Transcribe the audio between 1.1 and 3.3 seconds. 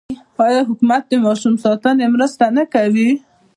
ماشوم ساتنې مرسته نه کوي؟